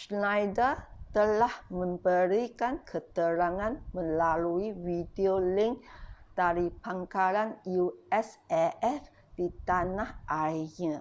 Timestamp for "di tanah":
9.36-10.10